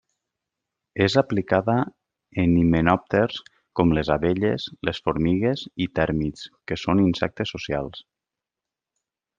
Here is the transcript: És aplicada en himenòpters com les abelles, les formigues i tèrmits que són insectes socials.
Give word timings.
És 1.07 1.15
aplicada 1.21 1.75
en 2.43 2.55
himenòpters 2.61 3.37
com 3.81 3.93
les 3.99 4.11
abelles, 4.17 4.67
les 4.89 5.03
formigues 5.09 5.67
i 5.87 5.91
tèrmits 6.01 6.49
que 6.71 6.83
són 6.87 7.05
insectes 7.09 7.55
socials. 7.57 8.03